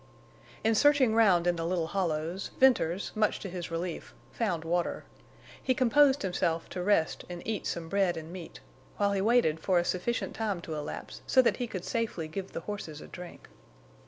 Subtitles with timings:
[0.63, 5.03] In searching round in the little hollows Venters, much to his relief, found water.
[5.61, 8.61] He composed himself to rest and eat some bread and meat,
[8.97, 12.51] while he waited for a sufficient time to elapse so that he could safely give
[12.51, 13.47] the horses a drink.